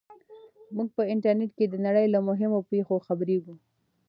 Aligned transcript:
موږ 0.75 0.87
په 0.95 1.03
انټرنیټ 1.13 1.51
کې 1.57 1.65
د 1.69 1.75
نړۍ 1.85 2.05
له 2.13 2.19
مهمو 2.27 2.59
پېښو 2.71 2.95
خبریږو. 3.07 3.55